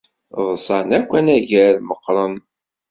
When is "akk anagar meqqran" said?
0.97-2.33